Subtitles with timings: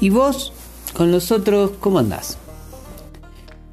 [0.00, 0.52] ¿Y vos,
[0.94, 2.38] con los otros, cómo andás?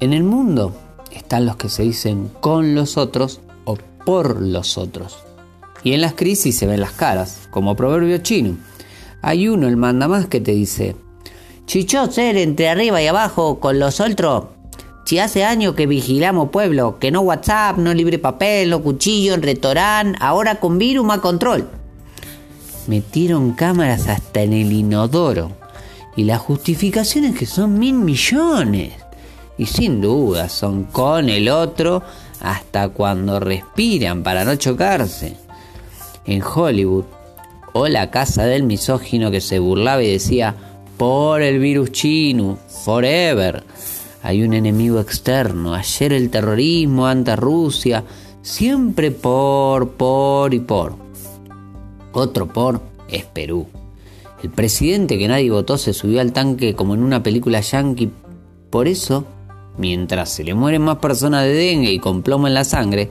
[0.00, 0.74] En el mundo
[1.12, 5.18] están los que se dicen con los otros o por los otros.
[5.84, 8.56] Y en las crisis se ven las caras, como proverbio chino.
[9.22, 10.96] Hay uno, el mandamás, que te dice,
[11.66, 14.44] Chichó ser entre arriba y abajo con los otros.
[15.04, 19.42] Si hace años que vigilamos pueblo, que no WhatsApp, no libre papel, no cuchillo en
[19.42, 21.68] restaurante, ahora con virus más control.
[22.88, 25.65] Metieron cámaras hasta en el inodoro.
[26.16, 28.94] Y las justificaciones que son mil millones.
[29.58, 32.02] Y sin duda son con el otro
[32.40, 35.36] hasta cuando respiran para no chocarse.
[36.24, 37.04] En Hollywood,
[37.72, 40.54] o la casa del misógino que se burlaba y decía,
[40.96, 43.64] por el virus chino, forever.
[44.22, 48.02] Hay un enemigo externo, ayer el terrorismo ante Rusia,
[48.42, 50.94] siempre por, por y por.
[52.12, 53.66] Otro por es Perú.
[54.42, 58.10] El presidente que nadie votó se subió al tanque como en una película yankee.
[58.70, 59.24] Por eso,
[59.78, 63.08] mientras se le mueren más personas de dengue y con plomo en la sangre,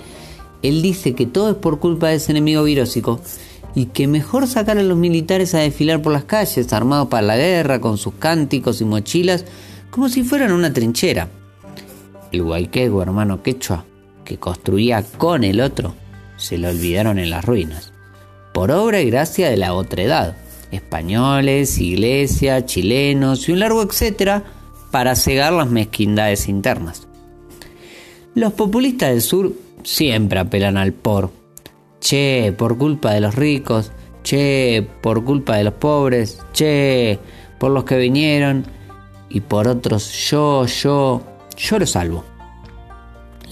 [0.62, 3.20] él dice que todo es por culpa de ese enemigo virósico
[3.74, 7.38] y que mejor sacar a los militares a desfilar por las calles armados para la
[7.38, 9.46] guerra con sus cánticos y mochilas
[9.90, 11.28] como si fueran una trinchera.
[12.32, 13.86] El guayquego hermano quechua
[14.24, 15.94] que construía con el otro
[16.38, 17.94] se lo olvidaron en las ruinas,
[18.54, 20.38] por obra y gracia de la otra edad,
[20.76, 24.44] españoles, iglesia, chilenos y un largo etcétera
[24.92, 27.08] para cegar las mezquindades internas.
[28.34, 29.54] Los populistas del sur
[29.84, 31.32] siempre apelan al por
[32.06, 37.18] che, por culpa de los ricos, che, por culpa de los pobres, che,
[37.58, 38.64] por los que vinieron
[39.28, 41.24] y por otros yo, yo,
[41.58, 42.24] yo lo salvo.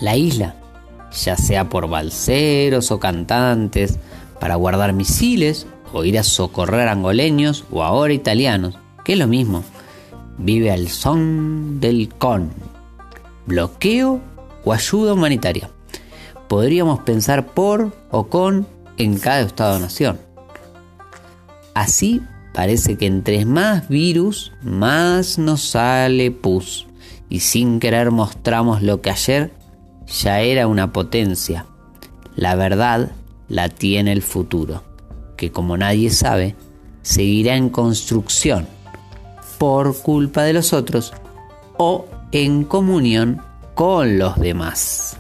[0.02, 0.56] La isla,
[1.12, 3.98] ya sea por balseros o cantantes,
[4.40, 9.64] para guardar misiles o ir a socorrer angoleños o ahora italianos, que es lo mismo,
[10.38, 12.52] vive al son del con,
[13.46, 14.20] bloqueo
[14.66, 15.70] o ayuda humanitaria
[16.54, 20.20] podríamos pensar por o con en cada estado-nación.
[21.74, 22.22] Así
[22.54, 26.86] parece que entre más virus, más nos sale pus.
[27.28, 29.52] Y sin querer mostramos lo que ayer
[30.06, 31.66] ya era una potencia.
[32.36, 33.14] La verdad
[33.48, 34.84] la tiene el futuro,
[35.44, 36.56] que como nadie sabe,
[37.02, 38.66] seguirá en construcción
[39.58, 41.12] por culpa de los otros
[41.78, 43.42] o en comunión
[43.74, 45.20] con los demás.